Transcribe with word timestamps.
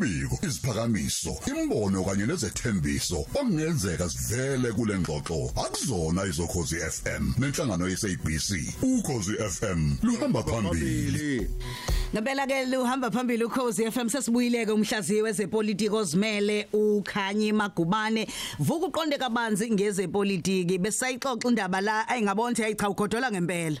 Imbiko, 0.00 0.38
isiphakamiso, 0.46 1.38
imbono 1.46 2.04
kanye 2.04 2.26
nezethembiso 2.26 3.20
okungenzeka 3.20 4.08
sivele 4.08 4.72
kule 4.72 4.98
ngxoxo. 4.98 5.52
Akuzona 5.56 6.24
izokhozi 6.26 6.76
FM 6.76 7.32
nenhlangano 7.38 7.88
yeSABC. 7.88 8.74
Ukhozi 8.82 9.32
FM 9.36 9.96
luhamba 10.02 10.42
phambili. 10.42 11.48
Ngempela 12.12 12.46
ke 12.46 12.66
luhamba 12.66 13.10
phambili 13.10 13.44
ukhozi 13.44 13.90
FM 13.90 14.08
sesibuyileke 14.08 14.72
umhlaziyi 14.72 15.22
wezepolitiki 15.22 15.90
ozimele 15.94 16.68
uKhanyi 16.72 17.52
Magubane. 17.52 18.26
Vuka 18.58 18.86
uqonde 18.86 19.18
kabanzi 19.18 19.70
ngezepolitiki 19.70 20.78
besayixoxa 20.78 21.48
indaba 21.48 21.80
la. 21.80 22.08
Ayingabona 22.08 22.64
ayicha 22.64 22.90
ugodola 22.90 23.30
ngempela. 23.30 23.80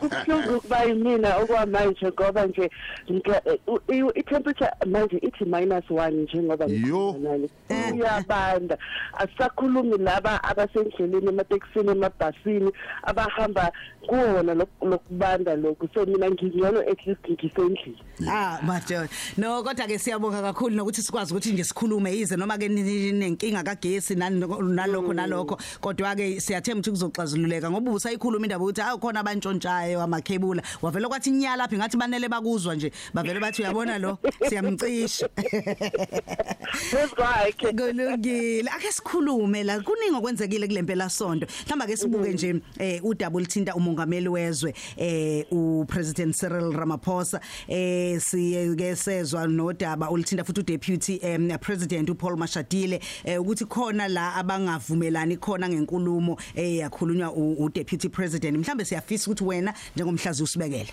Kubuhlungu 0.00 0.60
kuba 0.60 0.82
yimina 0.82 1.36
okwamanje 1.36 2.06
ngoba 2.06 2.46
nje 2.46 2.70
i-temperature 4.14 4.70
manje 4.86 5.16
ithi 5.16 5.44
minus 5.44 5.90
one 5.90 6.22
njengoba 6.22 6.64
Yo. 6.64 7.14
ngikhuluma 7.14 7.48
nani 7.68 8.00
uyabanda 8.00 8.78
asisakhulumi 9.18 9.98
laba 9.98 10.44
abasendleleni 10.44 11.28
ematekisini 11.28 11.90
emabhasini 11.90 12.72
abahamba 13.02 13.72
kuwona 14.06 14.54
lok- 14.54 14.88
lokubanda 14.90 15.56
lokhu. 15.56 15.88
So 15.94 16.06
mina 16.06 16.30
ngingcono 16.30 16.80
at 16.80 17.06
least 17.06 17.20
ngisendlini. 17.30 17.98
Ah 18.28 18.58
madoda. 18.62 19.08
No 19.36 19.62
kodwa 19.62 19.86
ke 19.86 19.98
siyabonga 19.98 20.42
kakhulu 20.42 20.76
nokuthi 20.76 21.02
sikwazi 21.02 21.32
ukuthi 21.34 21.52
nje 21.52 21.64
sikhulume 21.64 22.12
yize 22.12 22.36
noma 22.36 22.58
ke 22.58 22.68
nenkinga 22.68 23.62
kagesi 23.62 24.14
nani 24.14 24.40
nalokho 24.40 25.12
nalokho. 25.12 25.58
Kodwa 25.80 26.16
ke 26.16 26.40
siyathemba 26.40 26.80
ukuthi 26.80 26.90
kuzoxazululeka 26.90 27.70
ngoba 27.70 27.90
usayikhuluma 28.22 28.46
indaba 28.46 28.64
ukuthi 28.64 28.80
awu 28.80 28.98
khona 28.98 29.20
abantshontshayo 29.20 30.00
amakhebula. 30.02 30.62
Wavela 30.82 31.08
kwathi 31.08 31.30
inyala 31.30 31.56
lapha 31.56 31.76
ngathi 31.76 31.96
banele 31.96 32.28
bakuzwa 32.28 32.74
nje. 32.74 32.92
Bavele 33.14 33.40
bathi 33.40 33.62
uyabona 33.62 33.98
lo? 33.98 34.18
Siyamcisha. 34.48 35.28
Kwakhe. 37.16 37.72
Kulungile. 37.72 38.70
Ake 38.70 38.92
sikhulume 38.92 39.64
la 39.64 39.80
kuningi 39.80 40.16
okwenzekile 40.16 40.66
kule 40.68 40.82
mpela 40.82 41.10
sonto 41.10 41.46
mhlamba 41.66 41.86
ke 41.86 41.96
sibuke 41.96 42.32
nje 42.32 42.60
eh 42.78 43.04
udaba 43.04 43.36
olithinta 43.36 43.74
umongameli 43.74 44.28
wezwe 44.28 44.74
eh 44.96 45.44
upresident 45.50 46.34
Cyril 46.36 46.72
Ramaphosa 46.72 47.40
eh 47.68 48.20
siyeke 48.20 48.96
sezwa 48.96 49.46
nodaba 49.46 50.08
olithinta 50.08 50.44
futhi 50.44 50.60
udeputy 50.60 51.18
eh, 51.22 51.58
president 51.60 52.10
uPaul 52.10 52.36
Mashadile 52.36 53.00
eh, 53.24 53.40
ukuthi 53.40 53.64
khona 53.64 54.08
la 54.08 54.34
abangavumelani 54.34 55.36
khona 55.36 55.68
ngenkulumo 55.68 56.36
eh 56.54 56.76
yakhulunywa 56.76 57.32
u- 57.32 57.64
udeputy 57.64 58.08
president 58.12 58.58
mhlambe 58.58 58.84
siyafisa 58.84 59.24
ukuthi 59.30 59.44
wena 59.44 59.74
njengomhlazi 59.96 60.42
usibekele. 60.42 60.92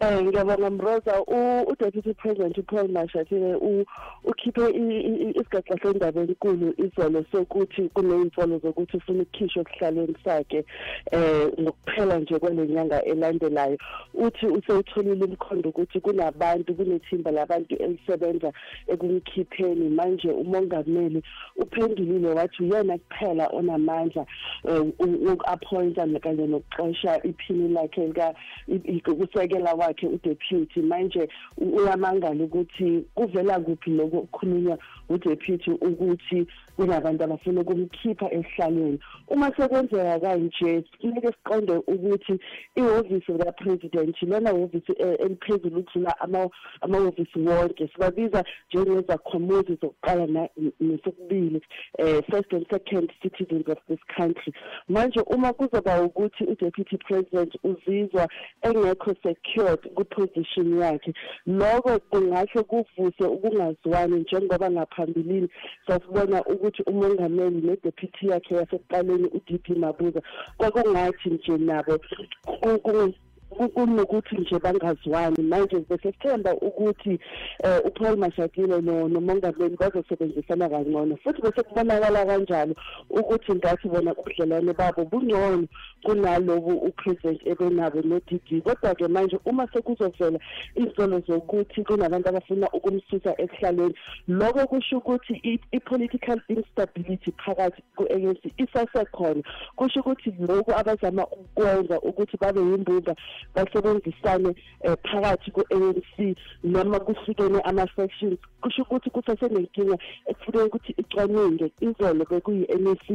Eh 0.00 0.22
ngiyabonga 0.22 0.70
Mroza. 0.70 1.20
U 1.26 1.62
u 1.70 1.74
Deputy 1.76 2.14
President 2.14 2.56
uPaul 2.58 2.88
Mashatile 2.88 3.54
u 3.56 3.84
ukhiphe 4.24 4.70
i- 4.70 5.00
i- 5.00 5.22
i- 5.24 5.34
isigaxa 5.40 5.74
sendaba 5.82 6.20
enkulu 6.20 6.72
izolo 6.76 7.24
sokuthi 7.32 7.88
kuneyimfolo 7.94 8.58
zokuthi 8.62 8.96
ufuna 8.96 9.22
ukukhishwa 9.22 9.62
okuhlaleni 9.62 10.14
sakhe 10.24 10.64
eh 11.12 11.48
ngokuphela 11.60 12.18
nje 12.18 12.38
kwalenyanga 12.38 13.02
elandelayo. 13.04 13.76
Uthi 14.14 14.46
usewutholile 14.46 15.24
umkhondo 15.24 15.68
ukuthi 15.68 16.00
kunabantu 16.00 16.74
kunethimba 16.74 17.30
labantu 17.30 17.74
elisebenza 17.76 18.52
ekumkhipheni. 18.86 19.88
Manje 19.88 20.30
umongameli 20.30 21.22
uphendulile 21.56 22.28
wathi 22.28 22.62
uyena 22.62 22.98
kuphela 22.98 23.48
onamandla 23.52 24.26
eh, 24.68 24.80
u- 24.98 25.32
uku-appointa 25.32 26.06
kanye 26.20 26.46
nokuxosha 26.46 27.20
iphini 27.24 27.68
lakhe 27.74 28.06
lika 28.06 28.34
i- 28.68 28.80
i- 28.84 29.02
ukusekela 29.10 29.74
wakhe 29.88 30.06
udeputy 30.06 30.80
manje 30.82 31.28
u- 31.56 31.76
uyamangala 31.76 32.44
ukuthi 32.44 33.04
kuvela 33.14 33.60
kuphi 33.60 33.90
lokho 33.90 34.16
okukhulunywa 34.18 34.78
udeputy 35.08 35.70
ukuthi 35.70 36.46
kunabantu 36.76 37.24
abafuna 37.24 37.60
ukumkhipha 37.60 38.32
esihlalweni 38.32 38.98
uma 39.28 39.50
sekwenzeka 39.56 40.20
kanje 40.20 40.84
kumele 41.00 41.32
siqonde 41.32 41.72
ukuthi 41.86 42.38
ihhovisi 42.76 43.32
likapresident 43.32 44.22
lona 44.22 44.50
hhovisi 44.50 44.92
eh, 44.98 45.16
eliphezulu 45.20 45.80
ukudlula 45.80 46.20
ama- 46.20 46.50
amahhovisi 46.80 47.38
wonke 47.38 47.88
sibabiza 47.88 48.44
njengezakhamuzi 48.72 49.78
zokuqala 49.80 50.26
na- 50.26 50.48
nesokubili 50.80 51.62
eh, 51.98 52.22
first 52.30 52.52
and 52.52 52.66
second 52.70 53.10
citizens 53.22 53.68
of 53.68 53.78
this 53.88 54.00
country. 54.16 54.52
Manje 54.88 55.20
uma 55.20 55.52
kuzoba 55.52 56.02
ukuthi 56.02 56.44
udeputy 56.44 56.96
president 56.96 57.54
uzizwa 57.64 58.28
engekho 58.62 59.14
secured 59.22 59.77
kuposition 59.94 60.78
yakhe. 60.80 61.12
Lokho 61.46 61.98
kungasho 62.10 62.64
kuvuse 62.64 63.24
ukungazwani 63.24 64.20
njengoba 64.20 64.70
ngaphambilini 64.70 65.48
sasibona 65.86 66.44
ukuthi 66.44 66.82
umongameli 66.82 67.60
nedeputy 67.66 68.28
yakhe 68.28 68.54
yasekuqaleni 68.54 69.28
uDP 69.28 69.68
Mabuza. 69.76 70.22
Kwakungathi 70.56 71.30
nje 71.30 71.58
nabo 71.58 71.98
ku- 71.98 72.58
ku- 72.60 72.78
ku- 72.78 73.14
kunokuthi 73.48 74.36
nje 74.36 74.58
bangazwani. 74.58 75.42
Manje 75.42 75.76
besethemba 75.88 76.54
ukuthi 76.54 77.18
eh 77.64 77.80
uPaul 77.84 78.16
Mashadile 78.16 78.80
no 78.80 79.08
nomongameli 79.08 79.76
bazosebenzisana 79.76 80.68
kangcono. 80.68 81.16
Futhi 81.16 81.42
bese 81.42 81.62
kubonakala 81.62 82.26
kanjalo 82.26 82.74
ukuthi 83.10 83.52
ngathi 83.54 83.88
bona 83.88 84.14
ubudlelwane 84.14 84.72
babo 84.72 85.04
bungcono 85.04 85.66
kunalobu 86.04 86.72
upresident 86.86 87.40
ebenabo 87.46 88.02
no-DD 88.02 88.62
kodwa 88.62 88.94
ke 88.94 89.08
manje 89.08 89.38
uma 89.44 89.66
sekuzovela 89.72 90.38
izolo 90.76 91.20
zokuthi 91.26 91.84
kunabantu 91.84 92.28
abafuna 92.28 92.68
ukumsusa 92.72 93.34
ekuhlaleni 93.38 93.94
lokho 94.28 94.66
kusho 94.66 94.98
ukuthi 94.98 95.40
i- 95.42 95.60
i-political 95.72 96.40
instability 96.48 97.32
phakathi 97.44 97.82
ku-ANC 97.96 98.38
isasekhona. 98.58 99.42
Kusho 99.76 100.00
ukuthi 100.00 100.34
lokhu 100.38 100.72
abazama 100.72 101.26
ukwenza 101.26 102.00
ukuthi 102.00 102.36
babe 102.40 102.60
yimbumba 102.60 103.14
basebenzisane 103.54 104.54
eh, 104.82 104.96
phakathi 105.02 105.50
ku-ANC 105.50 106.36
noma 106.64 107.00
kuhlukene 107.00 107.60
ama-sections. 107.64 108.38
Kusho 108.60 108.82
ukuthi 108.82 109.10
kusasenenkinga 109.10 109.96
ekufuneka 110.26 110.66
ukuthi 110.66 110.94
icwaninge 110.98 111.72
izolo 111.80 112.24
bekuyi-NEC 112.30 113.06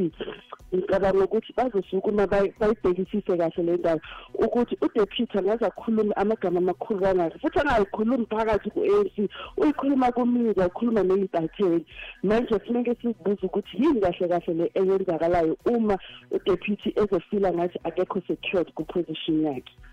ngicabanga 0.73 1.23
ukuthi 1.23 1.53
bazosukuma 1.57 2.28
bayi- 2.28 2.53
bayibhekisise 2.59 3.38
kahle 3.38 3.63
le 3.63 3.78
ndaba 3.78 4.01
ukuthi 4.34 4.78
udeputy 4.81 5.38
angaze 5.38 5.66
akhulume 5.66 6.13
amagama 6.16 6.57
amakhulu 6.59 7.00
kangaka 7.00 7.40
futhi 7.40 7.59
angayikhulumi 7.59 8.25
phakathi 8.25 8.69
ku-ANC 8.69 9.16
uyikhuluma 9.57 10.11
kumedia 10.11 10.67
ukhuluma 10.67 11.03
ney'ntatheli 11.03 11.85
manje 12.23 12.59
funeke 12.59 12.95
sizibuze 12.95 13.45
ukuthi 13.45 13.78
yini 13.81 14.01
kahle 14.01 14.28
kahle 14.28 14.53
le 14.53 14.72
eyenzakalayo 14.79 15.57
uma 15.66 15.97
udeputy 16.31 16.90
ezofila 17.01 17.53
ngathi 17.53 17.78
akekho 17.84 18.22
secured 18.28 18.67
ku-position 18.73 19.44
yakhe. 19.44 19.73
Mm. 19.78 19.92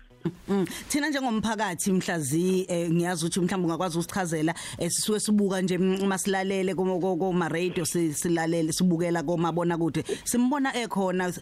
Thina 0.89 1.09
njengomphakathi 1.09 1.91
mhlazi 1.91 2.65
eh, 2.67 2.91
ngiyazi 2.91 3.25
ukuthi 3.25 3.39
mhlawumbe 3.39 3.65
ungakwazi 3.65 3.97
usichazela 3.97 4.55
eh, 4.77 4.91
sisuke 4.91 5.19
sibuka 5.19 5.61
nje 5.61 5.77
mm, 5.77 5.99
uma 6.01 6.17
silalele 6.17 6.75
kuma 6.75 7.49
radio 7.49 7.85
silalele 7.85 8.73
sibukela 8.73 9.23
komabona 9.23 9.77
kude 9.77 10.03
simbona 10.23 10.75
ekhona 10.75 11.33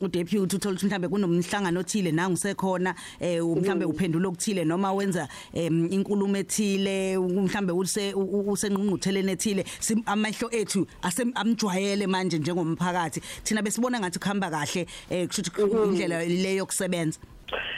udeputy 0.00 0.56
uthola 0.56 0.74
ukuthi 0.74 0.86
mhlawumbe 0.86 1.08
kunomhlangano 1.08 1.80
othile 1.80 2.12
nangu 2.12 2.36
sekhona 2.36 2.94
eh, 3.20 3.42
mhlawumbe 3.42 3.84
uphendula 3.84 4.28
okuthile 4.28 4.64
noma 4.64 4.92
wenza 4.92 5.28
inkulumo 5.54 6.36
ethile 6.36 7.18
mhlawumbe 7.18 7.72
use 7.72 8.14
usengqungqutheleni 8.14 9.32
ethile. 9.32 9.64
Amehlo 10.06 10.48
ethu 10.52 10.86
asem 11.02 11.32
amjwayele 11.34 12.06
manje 12.06 12.38
njengomphakathi. 12.38 13.20
Thina 13.44 13.62
besibona 13.62 14.00
ngathi 14.00 14.18
kuhamba 14.18 14.50
kahle 14.50 14.86
kusho 15.26 15.42
ukuthi 15.42 15.88
indlela 15.88 16.24
leyo 16.24 16.56
yokusebenza. 16.56 17.18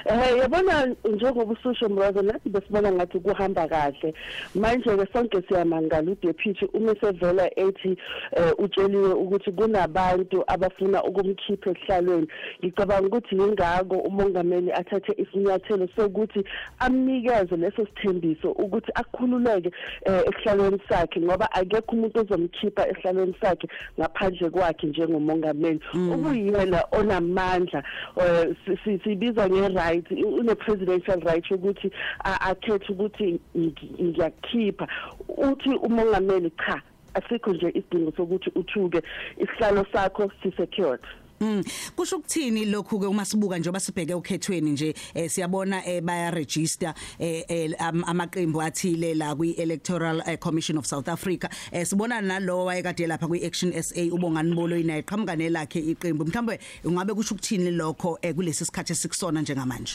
Eh 0.04 0.38
yabona 0.38 0.86
njengoba 1.04 1.52
ususho 1.52 1.88
mrazo 1.88 2.22
nathi 2.22 2.48
besibona 2.48 2.92
ngathi 2.92 3.18
kuhamba 3.20 3.68
kahle 3.68 4.14
manje 4.54 4.96
ke 4.96 5.06
sonke 5.12 5.42
siyamangala 5.48 6.10
udeputy 6.10 6.64
uma 6.74 6.94
sevela 7.00 7.50
ethi 7.58 7.96
eh, 8.36 8.52
utsheliwe 8.58 9.12
ukuthi 9.12 9.52
kunabantu 9.52 10.44
abafuna 10.46 11.02
ukumkhipha 11.04 11.70
esihlalweni. 11.70 12.28
Ngicabanga 12.64 13.06
ukuthi 13.06 13.36
yingako 13.36 13.96
umongameli 13.96 14.72
athathe 14.72 15.12
isinyathelo 15.16 15.88
sokuthi 15.96 16.44
amnikeze 16.78 17.56
leso 17.56 17.86
sithembiso 17.86 18.50
ukuthi 18.50 18.92
akhululeke 18.94 19.70
eh, 20.04 20.22
esihlalweni 20.26 20.78
sakhe 20.88 21.20
ngoba 21.20 21.52
akekho 21.52 21.96
umuntu 21.96 22.20
ozomkhipha 22.20 22.88
esihlalweni 22.88 23.34
sakhe 23.40 23.68
ngaphandle 24.00 24.50
kwakhe 24.50 24.86
njengomongameli. 24.86 25.80
Ubuyena 25.94 26.84
onamandla 26.92 27.82
eh, 28.16 28.54
si- 28.66 28.78
si- 28.84 29.00
sibiza 29.04 29.48
nge-right 29.56 30.10
une-presidential 30.10 31.20
right 31.20 31.50
yokuthi 31.50 31.90
a- 32.24 32.40
akhethe 32.50 32.92
ukuthi 32.92 33.40
ngi- 33.56 34.02
ngiyakukhipha 34.02 34.88
uthi 35.28 35.70
umongameli 35.74 36.50
cha 36.50 36.82
asikho 37.14 37.52
nje 37.52 37.68
isidingo 37.74 38.12
sokuthi 38.16 38.50
uthuke 38.54 39.02
isihlalo 39.38 39.86
sakho 39.92 40.30
sisecured. 40.42 41.00
Mm. 41.40 41.64
Kusho 41.96 42.16
ukuthini 42.16 42.64
lokhu 42.64 43.00
ke 43.00 43.06
uma 43.06 43.24
sibuka 43.24 43.58
njengoba 43.58 43.80
sibheke 43.80 44.14
ukhethweni 44.14 44.70
nje 44.70 44.94
eh, 45.14 45.30
siyabona 45.30 45.86
eh, 45.86 46.00
baya 46.02 46.30
register 46.30 46.94
eh, 47.18 47.44
eh, 47.48 47.72
am- 47.78 48.04
amaqembu 48.04 48.62
athile 48.62 49.14
la 49.14 49.34
kwi 49.34 49.50
Electoral 49.50 50.22
eh, 50.26 50.38
Commission 50.38 50.78
of 50.78 50.86
South 50.86 51.08
Africa. 51.08 51.48
Eh, 51.72 51.86
sibona 51.86 52.20
nalowa 52.20 52.64
wayekade 52.64 53.06
lapha 53.06 53.26
kwi 53.28 53.44
Action 53.46 53.72
SA 53.82 54.00
ubongani 54.12 54.54
bolo 54.54 54.76
inaye 54.76 55.02
qhamuka 55.02 55.36
nelakhe 55.36 55.80
iqembu. 55.80 56.24
Mhlawumbe 56.24 56.58
ungabe 56.84 57.14
kusho 57.14 57.34
ukuthini 57.34 57.70
lokho 57.70 58.18
eh, 58.22 58.34
kulesi 58.34 58.64
sikhathi 58.64 58.92
esikusona 58.92 59.40
njengamanje? 59.42 59.92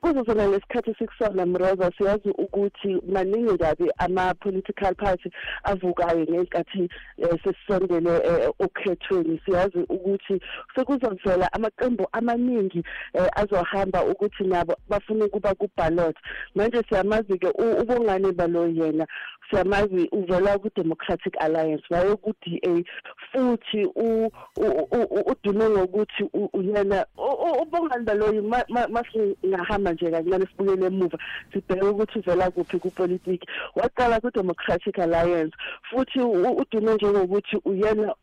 Kuzozona 0.00 0.46
lesikhathi 0.46 0.94
sikusona 0.98 1.46
mroza 1.46 1.90
siyazi 1.98 2.30
ukuthi 2.38 3.00
maningi 3.08 3.58
kabi 3.58 3.90
ama-political 3.98 4.94
party 4.94 5.30
avukayo 5.64 6.26
ngenkathi 6.30 6.88
um 7.18 7.38
sesisondele 7.44 8.10
um 8.10 8.52
okhethweni 8.58 9.40
siyazi 9.44 9.78
ukuthi 9.88 10.40
sekuzovela 10.74 11.52
amaqembu 11.52 12.06
amaningi 12.12 12.82
um 13.14 13.26
azohamba 13.36 14.04
ukuthi 14.04 14.44
nabo 14.44 14.76
bafune 14.88 15.24
ukuba 15.24 15.54
ku-ballot 15.54 16.16
manje 16.54 16.82
siyamazi-ke 16.88 17.48
u- 17.48 17.82
ubongane 17.82 18.32
balo 18.32 18.66
yena 18.68 19.06
siyamazi 19.50 20.08
uvela 20.12 20.58
ku-democratic 20.58 21.34
alliance 21.40 21.84
waye 21.90 22.16
ku-d 22.16 22.60
a 22.66 22.84
futhi 23.32 23.84
u- 23.96 24.30
u- 24.56 24.88
u- 24.92 25.30
udume 25.30 25.68
ngokuthi 25.68 26.22
u- 26.34 26.50
uyena 26.52 27.06
u- 27.18 27.22
u- 27.22 27.29
ubongani 27.62 28.04
baloyi 28.04 28.40
masingahamba 28.88 29.92
nje 29.92 30.10
kancane 30.10 30.46
sibukele 30.46 30.86
emuva 30.86 31.18
sibheke 31.52 31.84
ukuthi 31.84 32.18
uvela 32.18 32.50
kuphi 32.50 32.78
kupolitiki. 32.78 33.46
Waqala 33.76 34.20
ku-democratic 34.20 34.98
alliance 34.98 35.54
futhi 35.90 36.20
u- 36.20 36.56
udume 36.60 36.94
njengokuthi 36.94 37.56
uyena 37.64 38.14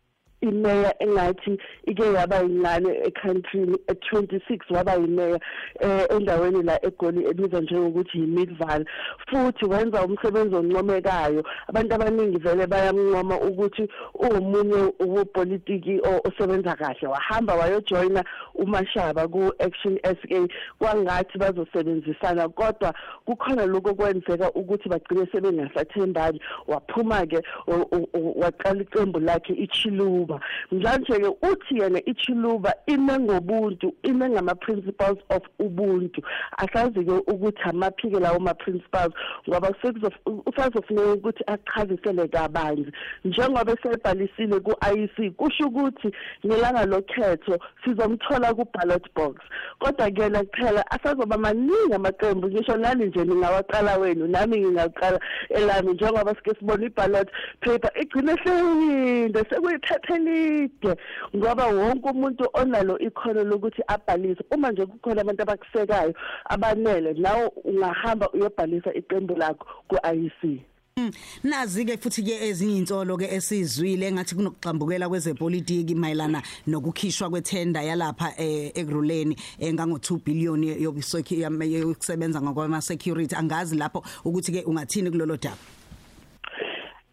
imeya 0.42 1.04
engathi 1.04 1.58
ike 1.86 2.14
yaba 2.14 2.40
yincane 2.42 2.90
ecountryn 3.08 3.76
e26 3.88 4.76
waba 4.76 4.94
yimeya 4.96 5.40
eh 5.80 6.06
endaweni 6.10 6.64
la 6.64 6.86
egoli 6.86 7.26
ebizwa 7.30 7.62
njengokuthi 7.62 8.20
yimidval 8.20 8.86
futhi 9.28 9.66
wenza 9.66 10.06
umsebenzi 10.06 10.56
oncomekayo. 10.56 11.44
Abantu 11.68 11.96
abaningi 11.96 12.38
vele 12.38 12.68
bayamncoma 12.68 13.40
ukuthi 13.42 13.88
uwumunye 14.14 14.94
wopolitiki 15.00 16.00
o- 16.04 16.22
osebenza 16.28 16.76
kahle. 16.76 17.08
Wahamba 17.08 17.56
wayojoyina 17.56 18.24
umashaba 18.56 19.28
ku-action 19.28 20.00
SA 20.04 20.48
kwangathi 20.80 21.38
bazosebenzisana 21.38 22.50
kodwa 22.50 22.94
kukhona 23.26 23.66
lokho 23.66 23.94
kwenzeka 23.96 24.52
ukuthi 24.52 24.90
bagcine 24.90 25.28
sebengasathembani. 25.32 26.42
Waphuma-ke 26.68 27.42
o- 27.68 27.88
o- 27.92 28.08
o- 28.14 28.34
waqala 28.36 28.82
iqembu 28.82 29.20
lakhe 29.20 29.54
ichiluba. 29.54 30.27
Njanje-ke 30.72 31.28
uthi 31.52 31.78
yena 31.80 32.00
ichiluba 32.06 32.74
ime 32.86 33.20
ngobuntu 33.20 33.94
ime 34.04 34.30
ngama-principles 34.30 35.18
of 35.30 35.44
ubuntu. 35.60 36.22
Asazi-ke 36.58 37.12
ukuthi 37.12 37.62
amaphi-ke 37.64 38.20
lawo 38.20 38.40
ma-principles 38.40 39.12
ngoba 39.50 39.68
sekuzof- 39.82 40.42
usazofuneka 40.46 41.14
ukuthi 41.14 41.44
achazisele 41.48 42.28
kabanzi. 42.28 42.92
Njengoba 43.26 43.72
esebhalisile 43.74 44.60
ku-IEC 44.60 45.32
kusho 45.36 45.68
ukuthi 45.68 46.12
ngelanga 46.46 46.86
lokhetho 46.86 47.58
sizomthola 47.84 48.54
ku-ballot 48.54 49.06
box. 49.16 49.36
Kodwa 49.80 50.12
kuyena 50.12 50.44
kuphela 50.44 50.92
asazoba 50.92 51.38
maningi 51.38 51.94
amaqembu 51.94 52.48
ngisho 52.48 52.78
nani 52.78 53.06
nje 53.06 53.24
ningawaqala 53.24 53.98
wenu 53.98 54.28
nami 54.28 54.58
ngingaqala 54.60 55.20
elami 55.50 55.94
njengoba 55.94 56.36
sike 56.36 56.60
sibona 56.60 56.86
i-ballot 56.86 57.30
paper 57.62 57.92
igcine 58.02 58.34
hleyinde 58.36 59.40
sekuyiphepha 59.50 60.17
elide 60.18 60.96
ngoba 61.36 61.68
wonke 61.68 62.10
umuntu 62.10 62.44
onalo 62.54 63.00
ikhono 63.00 63.44
lokuthi 63.44 63.82
abhalise. 63.88 64.44
Uma 64.52 64.72
nje 64.72 64.86
kukhona 64.86 65.22
abantu 65.22 65.42
abakusekayo 65.42 66.14
abanele 66.50 67.14
nawe 67.14 67.52
ungahamba 67.64 68.30
uyobhalisa 68.32 68.94
iqembu 68.94 69.36
lakho 69.36 69.66
ku-IEC 69.88 70.62
Mm, 70.98 71.12
nazi 71.44 71.86
ke 71.86 71.94
futhi 72.02 72.24
ke 72.26 72.34
ezinye 72.50 72.78
insolo 72.78 73.18
ke 73.18 73.30
esizwile 73.30 74.12
ngathi 74.12 74.36
kunokuxambukela 74.36 75.10
kwezepolitiki 75.10 75.96
mayelana 75.96 76.42
nokukhishwa 76.68 77.30
kwethenda 77.30 77.84
yalapha 77.84 78.34
eh, 78.38 78.72
ekuruleni 78.74 79.38
engango 79.60 79.98
2 79.98 80.24
billion 80.26 80.64
yokuseki 80.64 81.42
yokusebenza 81.42 82.42
ngokwama 82.42 82.82
security 82.82 83.36
angazi 83.36 83.76
lapho 83.76 84.04
ukuthi 84.26 84.52
ke 84.52 84.64
ungathini 84.66 85.12
kulolo 85.12 85.38
daba. 85.38 85.77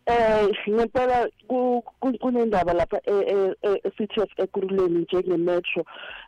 Eh 0.06 0.48
ngempela 0.68 1.28
ku- 1.48 1.82
ku- 2.00 2.18
kunendaba 2.20 2.72
lapha 2.74 3.00
e- 3.06 3.24
e- 3.34 3.54
e- 3.62 3.90
City 3.96 4.20
of 4.20 4.28
Ekurhuleni 4.36 4.98
njenge 5.08 5.36
metro 5.36 5.84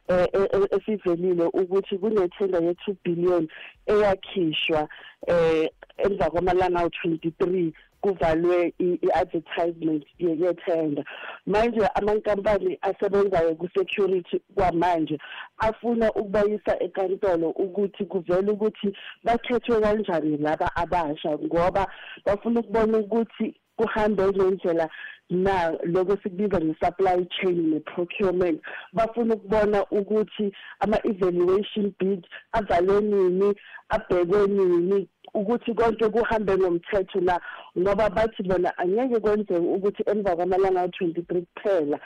eh 0.09 0.27
eh, 0.33 0.49
eh, 0.53 0.69
esivelile 0.71 1.45
ukuthi 1.45 1.99
kunethenda 1.99 2.59
ye 2.59 2.73
2 2.73 2.97
billion 3.05 3.49
eyakhishwa 3.87 4.89
eh 5.29 5.69
emva 5.99 6.31
kwamalanga 6.31 6.81
awu23 6.81 7.73
kuvalwe 8.01 8.73
i-advertisement 8.79 10.05
ye- 10.19 10.37
yethenda. 10.41 11.05
Manje 11.47 11.87
amankampani 11.95 12.79
asebenzayo 12.83 13.55
ku-security 13.55 14.41
kwamanje 14.55 15.19
afuna 15.59 16.13
ukubayisa 16.13 16.81
enkantolo 16.81 17.51
ukuthi 17.51 18.05
kuvele 18.05 18.51
ukuthi 18.53 18.97
bakhethwe 19.25 19.81
kanjani 19.81 20.37
laba 20.37 20.71
abasha 20.77 21.39
ngoba 21.39 21.87
bafuna 22.25 22.61
ukubona 22.61 22.99
ukuthi 22.99 23.55
kuhambe 23.77 24.23
ngendlela 24.27 24.89
na 25.31 25.71
lokho 25.83 26.17
sikubiza 26.23 26.61
nge-supply 26.61 27.27
chain 27.27 27.71
ne-procurement. 27.71 28.61
Bafuna 28.93 29.35
ukubona 29.35 29.87
ukuthi 29.91 30.53
ama-evaluation 30.81 31.93
bid 31.99 32.27
avalwe 32.53 33.01
nini 33.01 33.55
abhekwe 33.89 34.47
nini 34.47 35.09
ukuthi 35.35 35.75
konke 35.75 36.09
kuhambe 36.09 36.57
ngomthetho 36.57 37.21
la. 37.21 37.41
Ngoba 37.79 38.11
bathi 38.11 38.43
bona 38.43 38.79
angeke 38.79 39.21
kwenzeke 39.21 39.59
ukuthi 39.59 40.03
emva 40.07 40.37
kwamalanga 40.37 40.81
awu-23 40.81 41.45
kuphela 41.55 41.99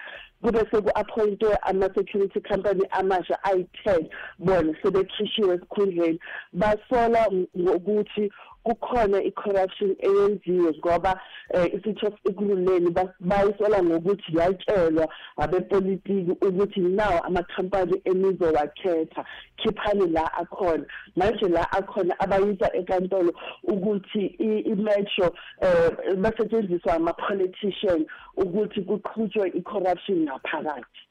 kube 0.42 0.58
seku-appointwe 0.70 1.56
ama-security 1.62 2.40
company 2.40 2.84
amasha 2.90 3.44
ayi-10 3.44 4.10
bona 4.38 4.74
sebekhishiwe 4.82 5.54
esikhundleni. 5.54 6.20
Basola 6.52 7.28
ngokuthi 7.58 8.32
kukhona 8.64 9.22
i-corruption 9.22 9.96
eyenziwe 9.98 10.72
ngoba 10.78 11.20
um 11.54 11.64
i-city 11.64 12.06
of 12.06 12.14
ekululeni 12.28 12.90
bayisola 13.20 13.82
ngokuthi 13.82 14.36
yatshelwa 14.38 15.08
abepolitiki 15.36 16.30
ukuthi 16.30 16.80
nawo 16.80 17.18
amakhampani 17.18 18.00
enizowakhetha 18.04 19.24
khiphani 19.56 20.06
la 20.06 20.24
akhona. 20.34 20.84
Manje 21.16 21.48
la 21.48 21.72
akhona 21.72 22.14
abayisa 22.20 22.72
enkantolo 22.74 23.32
ukuthi 23.64 24.26
i-metro 24.72 25.34
um 25.62 26.22
basetshenziswa 26.22 26.94
ama-politician 26.94 28.06
ukuthi 28.36 28.80
kuqhutshwe 28.82 29.48
i-corruption 29.54 30.18
ngaphakathi. 30.24 31.09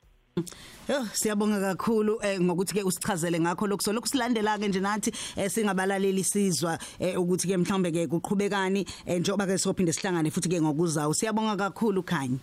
Yo 0.89 1.05
siyabonga 1.13 1.60
kakhulu 1.62 2.19
eh 2.24 2.39
ngokuthi 2.41 2.74
ke 2.74 2.84
usichazele 2.84 3.39
ngakho 3.39 3.67
lokho 3.67 3.84
so 3.84 3.93
lokhu 3.93 4.08
silandela 4.08 4.58
ke 4.58 4.67
nje 4.67 4.79
nathi 4.79 5.12
eh 5.38 5.50
singabalaleli 5.50 6.24
sizwa 6.24 6.79
eh 7.00 7.15
ukuthi 7.15 7.48
ke 7.48 7.58
mhlambe 7.58 7.91
ke 7.91 8.08
kuqhubekani 8.08 8.86
njengoba 9.05 9.46
ke 9.46 9.58
sophinde 9.58 9.93
sihlangane 9.93 10.31
futhi 10.31 10.50
ke 10.50 10.62
ngokuzayo 10.62 11.13
siyabonga 11.13 11.55
kakhulu 11.55 12.03
Khanyi. 12.03 12.39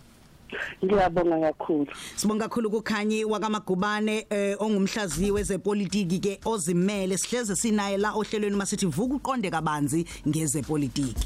Ngiyabonga 0.83 1.51
kakhulu. 1.51 1.87
Sibonga 2.15 2.47
kakhulu 2.47 2.69
kuKhanyi 2.69 3.25
wakamagubane 3.25 4.27
ongumhlaziyi 4.59 5.31
wezepolitiki 5.31 6.19
ke 6.19 6.39
ozimele. 6.45 7.17
Sihleze 7.17 7.55
sinaye 7.55 7.97
la 7.97 8.13
ohlelweni 8.13 8.55
masithi 8.55 8.85
vuka 8.85 9.15
uqonde 9.15 9.51
kabanzi 9.51 10.05
ngezepolitiki. 10.27 11.25